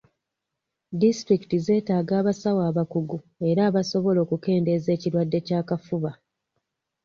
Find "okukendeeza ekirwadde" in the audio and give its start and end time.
4.25-5.39